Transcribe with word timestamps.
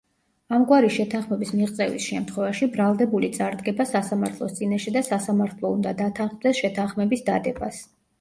ამგვარი 0.57 0.87
შეთანხმების 0.93 1.49
მიღწევის 1.57 2.07
შემთხვევაში 2.13 2.67
ბრალდებული 2.77 3.29
წარდგება 3.35 3.87
სასამართლოს 3.89 4.55
წინაშე 4.61 4.95
და 4.95 5.03
სასამართლო 5.11 5.71
უნდა 5.77 5.93
დათანხმდეს 6.01 6.63
შეთანხმების 6.63 7.23
დადებას. 7.29 7.83